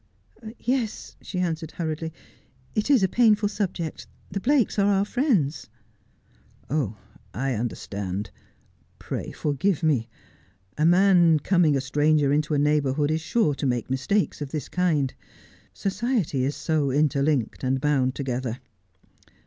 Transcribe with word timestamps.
'Yes,' 0.57 1.15
she 1.21 1.37
answered 1.37 1.69
hurriedly, 1.73 2.11
'it 2.73 2.89
is 2.89 3.03
a 3.03 3.07
painful 3.07 3.47
subject. 3.47 4.07
The 4.31 4.39
Blakes 4.39 4.79
are 4.79 4.87
our 4.91 5.05
friends.'' 5.05 5.69
I 7.35 7.53
understand. 7.53 8.31
Pray 8.97 9.31
forgive 9.31 9.83
me. 9.83 10.09
A 10.75 10.87
man 10.87 11.37
coming 11.37 11.75
a 11.77 11.81
stranger 11.81 12.33
into 12.33 12.55
a 12.55 12.57
neighbourhood 12.57 13.11
is 13.11 13.21
sure 13.21 13.53
to 13.53 13.67
make 13.67 13.91
mistakes 13.91 14.41
of 14.41 14.49
this 14.49 14.69
kind. 14.69 15.13
Society 15.71 16.45
is 16.45 16.55
so 16.55 16.89
interlinked 16.89 17.63
and 17.63 17.79
bound 17.79 18.15
together. 18.15 18.57